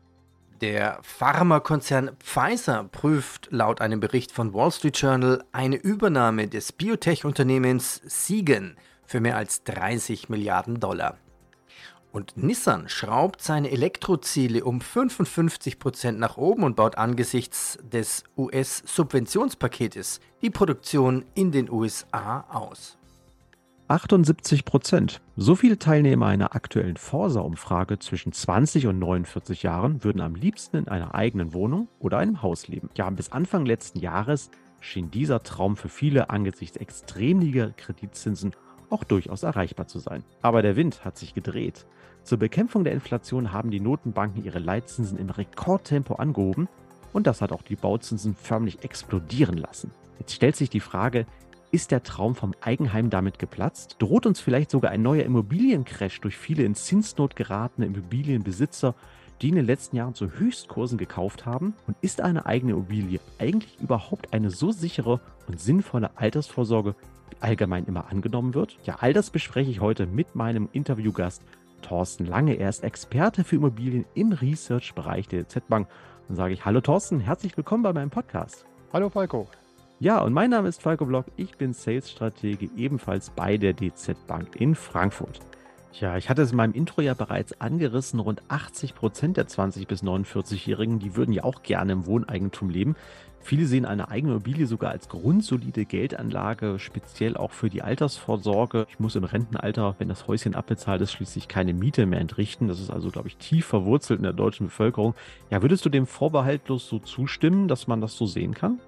Der 0.62 0.98
Pharmakonzern 1.02 2.12
Pfizer 2.20 2.84
prüft 2.90 3.48
laut 3.50 3.82
einem 3.82 4.00
Bericht 4.00 4.32
von 4.32 4.54
Wall 4.54 4.70
Street 4.70 4.96
Journal 4.96 5.44
eine 5.52 5.76
Übernahme 5.76 6.48
des 6.48 6.72
Biotech-Unternehmens 6.72 8.00
Siegen 8.06 8.76
für 9.04 9.20
mehr 9.20 9.36
als 9.36 9.64
30 9.64 10.30
Milliarden 10.30 10.80
Dollar. 10.80 11.18
Und 12.14 12.36
Nissan 12.36 12.88
schraubt 12.88 13.42
seine 13.42 13.72
Elektroziele 13.72 14.64
um 14.64 14.80
55 14.80 15.80
Prozent 15.80 16.20
nach 16.20 16.36
oben 16.36 16.62
und 16.62 16.76
baut 16.76 16.96
angesichts 16.96 17.76
des 17.82 18.22
US-Subventionspaketes 18.36 20.20
die 20.40 20.50
Produktion 20.50 21.24
in 21.34 21.50
den 21.50 21.68
USA 21.68 22.44
aus. 22.52 22.98
78 23.88 24.64
Prozent. 24.64 25.22
So 25.34 25.56
viele 25.56 25.76
Teilnehmer 25.76 26.26
einer 26.26 26.54
aktuellen 26.54 26.98
Forsa-Umfrage 26.98 27.98
zwischen 27.98 28.32
20 28.32 28.86
und 28.86 29.00
49 29.00 29.64
Jahren 29.64 30.04
würden 30.04 30.20
am 30.20 30.36
liebsten 30.36 30.76
in 30.76 30.86
einer 30.86 31.16
eigenen 31.16 31.52
Wohnung 31.52 31.88
oder 31.98 32.18
einem 32.18 32.42
Haus 32.42 32.68
leben. 32.68 32.90
Ja, 32.94 33.10
bis 33.10 33.32
Anfang 33.32 33.66
letzten 33.66 33.98
Jahres 33.98 34.52
schien 34.80 35.10
dieser 35.10 35.42
Traum 35.42 35.76
für 35.76 35.88
viele 35.88 36.30
angesichts 36.30 36.76
extrem 36.76 37.40
niedriger 37.40 37.72
Kreditzinsen 37.72 38.54
auch 38.90 39.04
durchaus 39.04 39.42
erreichbar 39.42 39.86
zu 39.86 39.98
sein. 39.98 40.24
Aber 40.42 40.62
der 40.62 40.76
Wind 40.76 41.04
hat 41.04 41.18
sich 41.18 41.34
gedreht. 41.34 41.86
Zur 42.22 42.38
Bekämpfung 42.38 42.84
der 42.84 42.94
Inflation 42.94 43.52
haben 43.52 43.70
die 43.70 43.80
Notenbanken 43.80 44.44
ihre 44.44 44.58
Leitzinsen 44.58 45.18
im 45.18 45.30
Rekordtempo 45.30 46.14
angehoben 46.14 46.68
und 47.12 47.26
das 47.26 47.40
hat 47.40 47.52
auch 47.52 47.62
die 47.62 47.76
Bauzinsen 47.76 48.34
förmlich 48.34 48.82
explodieren 48.82 49.56
lassen. 49.56 49.90
Jetzt 50.18 50.34
stellt 50.34 50.56
sich 50.56 50.70
die 50.70 50.80
Frage, 50.80 51.26
ist 51.70 51.90
der 51.90 52.02
Traum 52.02 52.34
vom 52.34 52.54
Eigenheim 52.60 53.10
damit 53.10 53.38
geplatzt? 53.38 53.96
Droht 53.98 54.26
uns 54.26 54.40
vielleicht 54.40 54.70
sogar 54.70 54.90
ein 54.90 55.02
neuer 55.02 55.24
Immobiliencrash 55.24 56.20
durch 56.20 56.36
viele 56.36 56.62
in 56.62 56.74
Zinsnot 56.74 57.34
geratene 57.34 57.86
Immobilienbesitzer, 57.86 58.94
die 59.42 59.48
in 59.48 59.56
den 59.56 59.66
letzten 59.66 59.96
Jahren 59.96 60.14
zu 60.14 60.30
Höchstkursen 60.30 60.98
gekauft 60.98 61.46
haben? 61.46 61.74
Und 61.86 61.96
ist 62.00 62.20
eine 62.20 62.46
eigene 62.46 62.72
Immobilie 62.72 63.20
eigentlich 63.38 63.76
überhaupt 63.80 64.32
eine 64.32 64.50
so 64.50 64.70
sichere 64.70 65.20
und 65.48 65.60
sinnvolle 65.60 66.16
Altersvorsorge, 66.16 66.94
allgemein 67.44 67.84
immer 67.84 68.10
angenommen 68.10 68.54
wird? 68.54 68.78
Ja, 68.84 68.96
all 69.00 69.12
das 69.12 69.30
bespreche 69.30 69.70
ich 69.70 69.80
heute 69.80 70.06
mit 70.06 70.34
meinem 70.34 70.68
Interviewgast 70.72 71.42
Thorsten 71.82 72.24
Lange. 72.24 72.54
Er 72.54 72.70
ist 72.70 72.82
Experte 72.82 73.44
für 73.44 73.56
Immobilien 73.56 74.06
im 74.14 74.32
Research-Bereich 74.32 75.28
der 75.28 75.44
DZ 75.44 75.68
Bank. 75.68 75.88
Und 76.28 76.36
sage 76.36 76.54
ich 76.54 76.64
Hallo 76.64 76.80
Thorsten, 76.80 77.20
herzlich 77.20 77.54
willkommen 77.54 77.82
bei 77.82 77.92
meinem 77.92 78.08
Podcast. 78.08 78.64
Hallo 78.94 79.10
Falco. 79.10 79.46
Ja, 80.00 80.22
und 80.22 80.32
mein 80.32 80.48
Name 80.48 80.68
ist 80.68 80.80
Falco 80.80 81.04
Block. 81.04 81.26
Ich 81.36 81.58
bin 81.58 81.74
Sales-Stratege 81.74 82.70
ebenfalls 82.76 83.28
bei 83.28 83.58
der 83.58 83.74
DZ 83.74 84.26
Bank 84.26 84.56
in 84.56 84.74
Frankfurt. 84.74 85.40
Ja, 85.92 86.16
ich 86.16 86.30
hatte 86.30 86.42
es 86.42 86.50
in 86.50 86.56
meinem 86.56 86.72
Intro 86.72 87.02
ja 87.02 87.12
bereits 87.12 87.60
angerissen. 87.60 88.20
Rund 88.20 88.42
80 88.48 88.94
Prozent 88.94 89.36
der 89.36 89.46
20- 89.46 89.86
bis 89.86 90.02
49-Jährigen, 90.02 90.98
die 90.98 91.14
würden 91.14 91.32
ja 91.32 91.44
auch 91.44 91.62
gerne 91.62 91.92
im 91.92 92.06
Wohneigentum 92.06 92.70
leben. 92.70 92.96
Viele 93.44 93.66
sehen 93.66 93.84
eine 93.84 94.08
eigene 94.08 94.32
Immobilie 94.32 94.66
sogar 94.66 94.90
als 94.90 95.10
grundsolide 95.10 95.84
Geldanlage, 95.84 96.78
speziell 96.78 97.36
auch 97.36 97.50
für 97.50 97.68
die 97.68 97.82
Altersvorsorge. 97.82 98.86
Ich 98.88 98.98
muss 98.98 99.16
im 99.16 99.24
Rentenalter, 99.24 99.96
wenn 99.98 100.08
das 100.08 100.26
Häuschen 100.26 100.54
abbezahlt 100.54 101.02
ist, 101.02 101.12
schließlich 101.12 101.46
keine 101.46 101.74
Miete 101.74 102.06
mehr 102.06 102.20
entrichten. 102.20 102.68
Das 102.68 102.80
ist 102.80 102.88
also, 102.88 103.10
glaube 103.10 103.28
ich, 103.28 103.36
tief 103.36 103.66
verwurzelt 103.66 104.18
in 104.20 104.22
der 104.22 104.32
deutschen 104.32 104.68
Bevölkerung. 104.68 105.14
Ja, 105.50 105.60
würdest 105.60 105.84
du 105.84 105.90
dem 105.90 106.06
vorbehaltlos 106.06 106.88
so 106.88 106.98
zustimmen, 106.98 107.68
dass 107.68 107.86
man 107.86 108.00
das 108.00 108.16
so 108.16 108.24
sehen 108.24 108.54
kann? 108.54 108.80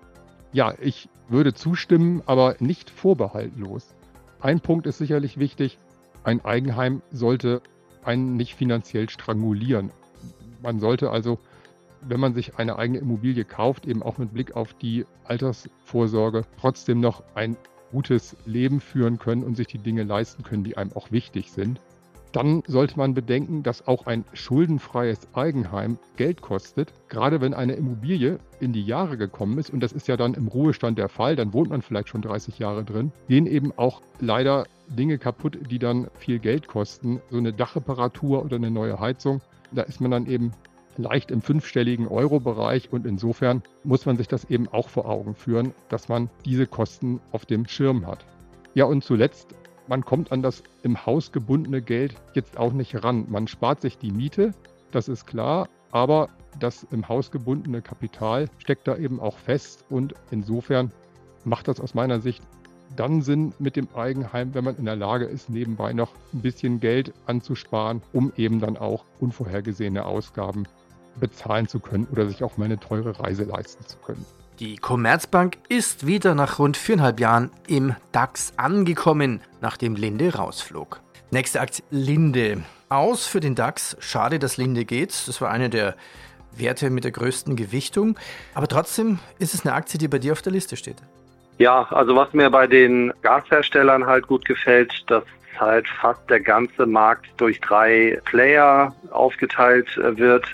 Ja, 0.55 0.73
ich 0.81 1.11
würde 1.29 1.53
zustimmen, 1.53 2.23
aber 2.25 2.57
nicht 2.59 2.89
vorbehaltlos. 2.89 3.95
Ein 4.41 4.61
Punkt 4.61 4.87
ist 4.87 4.97
sicherlich 4.97 5.37
wichtig. 5.37 5.77
Ein 6.25 6.43
Eigenheim 6.47 7.03
sollte 7.13 7.61
einen 8.05 8.37
nicht 8.37 8.55
finanziell 8.55 9.11
strangulieren. 9.11 9.91
Man 10.63 10.81
sollte 10.81 11.11
also 11.11 11.39
wenn 12.09 12.21
man 12.21 12.35
sich 12.35 12.59
eine 12.59 12.79
eigene 12.79 12.99
Immobilie 12.99 13.45
kauft, 13.45 13.87
eben 13.87 14.03
auch 14.03 14.19
mit 14.19 14.33
Blick 14.33 14.57
auf 14.57 14.75
die 14.75 15.05
Altersvorsorge, 15.25 16.43
trotzdem 16.61 17.01
noch 17.01 17.23
ein 17.35 17.57
gutes 17.93 18.37
Leben 18.47 18.81
führen 18.81 19.19
können 19.19 19.43
und 19.43 19.57
sich 19.57 19.67
die 19.67 19.79
Dinge 19.79 20.05
leisten 20.05 20.43
können, 20.43 20.65
die 20.65 20.77
einem 20.77 20.93
auch 20.93 21.11
wichtig 21.11 21.53
sind. 21.53 21.81
Dann 22.33 22.63
sollte 22.67 22.99
man 22.99 23.15
bedenken, 23.15 23.63
dass 23.63 23.87
auch 23.87 24.07
ein 24.07 24.25
schuldenfreies 24.35 25.21
Eigenheim 25.33 25.99
Geld 26.17 26.43
kostet. 26.43 26.93
Gerade 27.09 27.41
wenn 27.41 27.55
eine 27.55 27.75
Immobilie 27.75 28.39
in 28.61 28.75
die 28.75 28.85
Jahre 28.85 29.17
gekommen 29.17 29.59
ist, 29.59 29.71
und 29.71 29.81
das 29.81 29.93
ist 29.93 30.07
ja 30.07 30.19
dann 30.19 30.35
im 30.35 30.49
Ruhestand 30.49 30.99
der 30.99 31.09
Fall, 31.09 31.37
dann 31.37 31.55
wohnt 31.55 31.71
man 31.71 31.81
vielleicht 31.81 32.11
schon 32.11 32.21
30 32.21 32.59
Jahre 32.59 32.85
drin, 32.85 33.11
gehen 33.29 33.47
eben 33.47 33.73
auch 33.79 34.03
leider 34.21 34.67
Dinge 34.89 35.17
kaputt, 35.17 35.59
die 35.71 35.79
dann 35.79 36.09
viel 36.19 36.39
Geld 36.39 36.69
kosten. 36.69 37.23
So 37.31 37.39
eine 37.39 37.55
Dachreparatur 37.55 38.45
oder 38.45 38.57
eine 38.57 38.71
neue 38.71 39.01
Heizung, 39.01 39.41
da 39.73 39.83
ist 39.83 40.01
man 40.01 40.11
dann 40.11 40.27
eben 40.27 40.53
leicht 40.99 41.31
im 41.31 41.43
fünfstelligen 41.43 42.09
Euro-Bereich 42.09 42.93
und 42.93 43.07
insofern 43.07 43.63
muss 43.85 44.07
man 44.07 44.17
sich 44.17 44.29
das 44.29 44.45
eben 44.45 44.69
auch 44.69 44.89
vor 44.89 45.07
Augen 45.07 45.35
führen, 45.35 45.73
dass 45.89 46.09
man 46.09 46.31
diese 46.45 46.67
Kosten 46.67 47.21
auf 47.33 47.47
dem 47.47 47.67
Schirm 47.67 48.07
hat. 48.07 48.25
Ja, 48.75 48.85
und 48.85 49.05
zuletzt, 49.05 49.55
man 49.89 50.05
kommt 50.05 50.33
an 50.33 50.43
das 50.43 50.63
im 50.83 51.07
Haus 51.07 51.33
gebundene 51.33 51.81
Geld 51.81 52.15
jetzt 52.35 52.59
auch 52.59 52.73
nicht 52.73 53.05
ran. 53.05 53.27
Man 53.29 53.49
spart 53.49 53.81
sich 53.81 53.99
die 53.99 54.11
Miete, 54.11 54.53
das 54.91 55.09
ist 55.09 55.27
klar, 55.27 55.69
aber 55.93 56.29
das 56.59 56.87
im 56.91 57.09
Haus 57.09 57.31
gebundene 57.31 57.83
Kapital 57.83 58.49
steckt 58.59 58.89
da 58.89 58.97
eben 58.97 59.21
auch 59.21 59.39
fest 59.39 59.85
und 59.89 60.15
insofern 60.31 60.91
macht 61.45 61.69
das 61.69 61.81
aus 61.81 61.95
meiner 61.95 62.21
Sicht 62.21 62.43
dann 62.95 63.21
Sinn 63.23 63.53
mit 63.59 63.77
dem 63.77 63.89
Eigenheim, 63.95 64.55
wenn 64.55 64.65
man 64.65 64.77
in 64.77 64.85
der 64.85 64.97
Lage 64.97 65.25
ist, 65.25 65.51
nebenbei 65.51 65.93
noch 65.93 66.13
ein 66.33 66.41
bisschen 66.41 66.81
Geld 66.81 67.13
anzusparen, 67.27 68.03
um 68.13 68.33
eben 68.37 68.61
dann 68.61 68.77
auch 68.77 69.05
unvorhergesehene 69.21 70.05
Ausgaben 70.05 70.67
bezahlen 71.19 71.69
zu 71.69 71.81
können 71.81 72.07
oder 72.11 72.27
sich 72.27 72.43
auch 72.43 72.57
mal 72.57 72.67
eine 72.67 72.79
teure 72.79 73.19
Reise 73.21 73.45
leisten 73.45 73.85
zu 73.87 73.99
können. 73.99 74.25
Die 74.59 74.77
Commerzbank 74.77 75.59
ist 75.69 76.07
wieder 76.07 76.35
nach 76.35 76.59
rund 76.59 76.79
viereinhalb 76.79 77.21
Jahren 77.21 77.51
im 77.69 77.95
DAX 78.13 78.55
angekommen, 78.57 79.43
nachdem 79.61 79.97
Linde 79.97 80.35
rausflog. 80.35 81.01
Nächste 81.31 81.61
Aktie 81.61 81.85
Linde. 81.91 82.63
Aus 82.89 83.27
für 83.27 83.41
den 83.41 83.55
DAX. 83.55 83.97
Schade, 84.01 84.39
dass 84.39 84.57
Linde 84.57 84.85
geht. 84.85 85.11
Das 85.29 85.41
war 85.43 85.51
eine 85.51 85.69
der 85.69 85.95
Werte 86.57 86.89
mit 86.89 87.05
der 87.05 87.11
größten 87.11 87.55
Gewichtung. 87.57 88.17
Aber 88.55 88.67
trotzdem 88.67 89.19
ist 89.39 89.53
es 89.53 89.67
eine 89.67 89.75
Aktie, 89.75 89.99
die 89.99 90.09
bei 90.09 90.19
dir 90.19 90.33
auf 90.33 90.41
der 90.41 90.53
Liste 90.53 90.77
steht. 90.77 90.97
Ja, 91.59 91.83
also 91.91 92.17
was 92.17 92.33
mir 92.33 92.49
bei 92.49 92.67
den 92.67 93.13
Gasherstellern 93.23 94.07
halt 94.07 94.27
gut 94.27 94.45
gefällt, 94.45 94.93
dass 95.09 95.25
halt 95.59 95.89
fast 95.89 96.29
der 96.31 96.41
ganze 96.41 96.87
Markt 96.87 97.27
durch 97.39 97.61
drei 97.61 98.21
Player 98.25 98.95
aufgeteilt 99.11 99.97
äh, 99.97 100.17
wird 100.17 100.47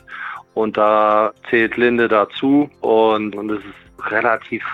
und 0.55 0.77
da 0.77 1.33
zählt 1.49 1.77
Linde 1.77 2.09
dazu 2.09 2.71
und, 2.81 3.35
und 3.37 3.51
es 3.51 3.61
ist 3.61 4.11
relativ 4.11 4.65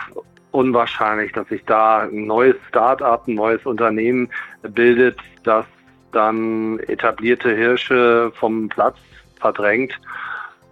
unwahrscheinlich, 0.51 1.33
dass 1.33 1.49
sich 1.49 1.65
da 1.65 2.01
ein 2.01 2.27
neues 2.27 2.57
Start-up, 2.69 3.29
ein 3.29 3.35
neues 3.35 3.65
Unternehmen 3.65 4.29
bildet, 4.63 5.19
das 5.45 5.67
dann 6.13 6.79
etablierte 6.81 7.55
Hirsche 7.55 8.33
vom 8.35 8.69
Platz 8.69 8.97
verdrängt. 9.41 9.99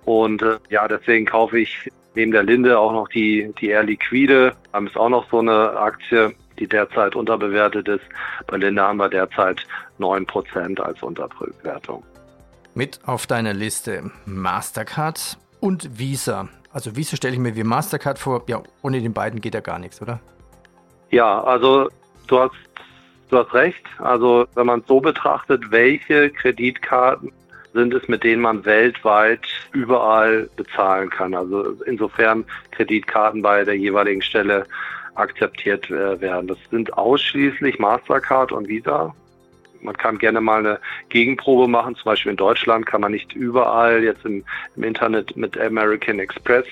Und 0.05 0.43
äh, 0.43 0.59
ja, 0.71 0.89
deswegen 0.89 1.27
kaufe 1.27 1.59
ich 1.59 1.91
neben 2.15 2.33
der 2.33 2.43
Linde 2.43 2.79
auch 2.79 2.93
noch 2.93 3.09
die, 3.09 3.53
die 3.61 3.69
Air 3.69 3.85
Liquide. 3.85 4.55
Das 4.73 4.85
ist 4.85 4.97
auch 4.97 5.11
noch 5.11 5.29
so 5.31 5.41
eine 5.41 5.77
Aktie, 5.77 6.33
die 6.59 6.67
derzeit 6.67 7.15
unterbewertet 7.15 7.87
ist. 7.89 8.05
Bei 8.47 8.57
Linde 8.57 8.83
haben 8.83 8.99
wir 8.99 9.09
derzeit 9.09 9.67
9% 9.99 10.81
als 10.81 11.03
Unterbewertung. 11.03 12.03
Mit 12.77 13.01
auf 13.07 13.27
deiner 13.27 13.55
Liste 13.55 14.11
Mastercard 14.27 15.39
und 15.61 15.99
Visa. 15.99 16.51
Also 16.71 16.95
Visa 16.95 17.17
stelle 17.17 17.33
ich 17.33 17.41
mir 17.41 17.57
wie 17.57 17.65
Mastercard 17.65 18.19
vor. 18.19 18.43
Ja, 18.49 18.63
ohne 18.83 19.01
den 19.01 19.15
beiden 19.15 19.41
geht 19.41 19.55
ja 19.55 19.61
gar 19.61 19.79
nichts, 19.79 20.03
oder? 20.03 20.21
Ja, 21.11 21.43
also 21.43 21.89
du 22.27 22.39
hast, 22.39 22.53
du 23.31 23.39
hast 23.39 23.55
recht. 23.55 23.83
Also 23.97 24.47
wenn 24.55 24.67
man 24.67 24.81
es 24.81 24.87
so 24.89 25.01
betrachtet, 25.01 25.71
welche 25.71 26.29
Kreditkarten 26.29 27.33
sind 27.73 27.95
es, 27.95 28.07
mit 28.09 28.23
denen 28.25 28.43
man 28.43 28.63
weltweit 28.67 29.47
überall 29.73 30.51
bezahlen 30.57 31.09
kann. 31.09 31.33
Also 31.33 31.81
insofern 31.87 32.45
Kreditkarten 32.73 33.41
bei 33.41 33.65
der 33.65 33.79
jeweiligen 33.79 34.21
Stelle 34.21 34.67
akzeptiert 35.15 35.91
äh, 35.91 36.21
werden. 36.21 36.47
Das 36.47 36.59
sind 36.71 36.93
ausschließlich 36.93 37.79
Mastercard 37.79 38.53
und 38.53 38.69
Visa. 38.69 39.15
Man 39.87 39.97
kann 39.97 40.19
gerne 40.19 40.41
mal 40.41 40.59
eine 40.59 40.81
Gegenprobe 41.11 41.69
machen. 41.69 41.95
Zum 41.95 42.07
Beispiel 42.07 42.31
in 42.31 42.37
Deutschland 42.37 42.87
kann 42.87 43.01
man 43.01 43.13
nicht 43.13 43.33
überall 43.35 44.03
jetzt 44.03 44.25
im, 44.25 44.45
im 44.75 44.83
Internet 44.83 45.37
mit 45.37 45.57
American 45.59 46.19
Express 46.19 46.67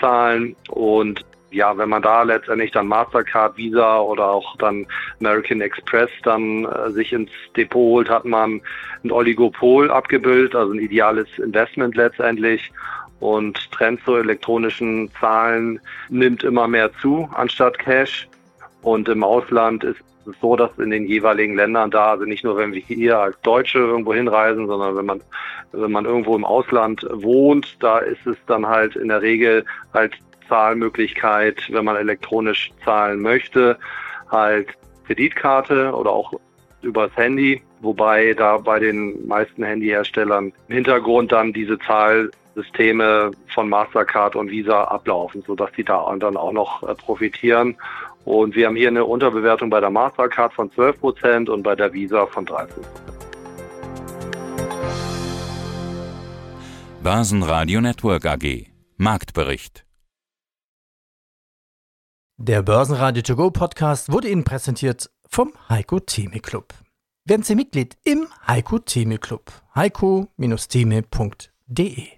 zahlen. 0.00 0.54
Und 0.68 1.24
ja, 1.50 1.76
wenn 1.76 1.88
man 1.88 2.02
da 2.02 2.22
letztendlich 2.22 2.70
dann 2.70 2.86
Mastercard, 2.86 3.56
Visa 3.56 3.98
oder 3.98 4.28
auch 4.28 4.56
dann 4.58 4.86
American 5.18 5.60
Express 5.60 6.10
dann 6.22 6.64
äh, 6.64 6.90
sich 6.90 7.12
ins 7.12 7.30
Depot 7.56 7.74
holt, 7.74 8.08
hat 8.08 8.24
man 8.24 8.60
ein 9.02 9.10
Oligopol 9.10 9.90
abgebildet, 9.90 10.54
also 10.54 10.72
ein 10.72 10.78
ideales 10.78 11.28
Investment 11.38 11.96
letztendlich. 11.96 12.70
Und 13.18 13.72
Trend 13.72 14.00
zu 14.04 14.14
elektronischen 14.14 15.10
Zahlen 15.18 15.80
nimmt 16.08 16.44
immer 16.44 16.68
mehr 16.68 16.92
zu 17.00 17.28
anstatt 17.34 17.80
Cash. 17.80 18.28
Und 18.82 19.08
im 19.08 19.24
Ausland 19.24 19.82
ist 19.82 20.03
es 20.26 20.34
so, 20.40 20.56
dass 20.56 20.70
in 20.78 20.90
den 20.90 21.06
jeweiligen 21.06 21.56
Ländern 21.56 21.90
da, 21.90 22.12
also 22.12 22.24
nicht 22.24 22.44
nur 22.44 22.56
wenn 22.56 22.72
wir 22.72 22.80
hier 22.80 23.18
als 23.18 23.40
Deutsche 23.42 23.78
irgendwo 23.78 24.14
hinreisen, 24.14 24.66
sondern 24.66 24.96
wenn 24.96 25.06
man, 25.06 25.22
wenn 25.72 25.92
man 25.92 26.04
irgendwo 26.04 26.36
im 26.36 26.44
Ausland 26.44 27.06
wohnt, 27.10 27.82
da 27.82 27.98
ist 27.98 28.26
es 28.26 28.36
dann 28.46 28.66
halt 28.66 28.96
in 28.96 29.08
der 29.08 29.22
Regel 29.22 29.64
halt 29.92 30.16
Zahlmöglichkeit, 30.48 31.62
wenn 31.70 31.84
man 31.84 31.96
elektronisch 31.96 32.70
zahlen 32.84 33.20
möchte, 33.20 33.78
halt 34.30 34.68
Kreditkarte 35.06 35.92
oder 35.92 36.10
auch 36.10 36.32
übers 36.82 37.14
Handy, 37.16 37.62
wobei 37.80 38.34
da 38.34 38.58
bei 38.58 38.78
den 38.78 39.26
meisten 39.26 39.64
Handyherstellern 39.64 40.52
im 40.68 40.74
Hintergrund 40.74 41.32
dann 41.32 41.52
diese 41.52 41.78
Zahlsysteme 41.78 43.30
von 43.48 43.68
Mastercard 43.68 44.36
und 44.36 44.50
Visa 44.50 44.84
ablaufen, 44.84 45.42
sodass 45.46 45.72
die 45.72 45.84
da 45.84 46.14
dann 46.18 46.36
auch 46.36 46.52
noch 46.52 46.96
profitieren. 46.98 47.76
Und 48.24 48.54
wir 48.54 48.66
haben 48.66 48.76
hier 48.76 48.88
eine 48.88 49.04
Unterbewertung 49.04 49.70
bei 49.70 49.80
der 49.80 49.90
Mastercard 49.90 50.52
von 50.52 50.70
12 50.72 51.00
Prozent 51.00 51.48
und 51.48 51.62
bei 51.62 51.74
der 51.74 51.92
Visa 51.92 52.26
von 52.26 52.46
13 52.46 52.82
Prozent. 52.82 53.00
Börsenradio 57.02 57.80
Network 57.80 58.24
AG 58.24 58.66
Marktbericht 58.96 59.84
der 62.36 62.64
Börsenradio 62.64 63.22
To 63.22 63.36
Go 63.36 63.52
Podcast 63.52 64.10
wurde 64.10 64.28
Ihnen 64.28 64.42
präsentiert 64.42 65.08
vom 65.28 65.52
Heiko 65.68 66.00
Theme 66.00 66.40
Club. 66.40 66.74
Werden 67.24 67.44
Sie 67.44 67.54
Mitglied 67.54 67.96
im 68.04 68.26
Heiko 68.48 68.80
Theme 68.80 69.18
Club. 69.18 69.52
heiko-theme.de 69.76 72.08